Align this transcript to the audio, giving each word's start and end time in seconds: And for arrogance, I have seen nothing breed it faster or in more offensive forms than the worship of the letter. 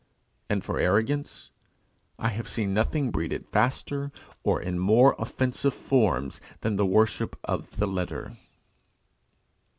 And 0.49 0.63
for 0.63 0.79
arrogance, 0.79 1.51
I 2.17 2.29
have 2.29 2.49
seen 2.49 2.73
nothing 2.73 3.11
breed 3.11 3.31
it 3.31 3.47
faster 3.51 4.11
or 4.43 4.59
in 4.59 4.79
more 4.79 5.13
offensive 5.19 5.75
forms 5.75 6.41
than 6.61 6.75
the 6.75 6.87
worship 6.87 7.35
of 7.43 7.77
the 7.77 7.85
letter. 7.85 8.35